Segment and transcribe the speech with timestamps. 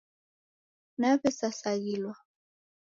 [0.99, 2.11] Nawesasaghilwa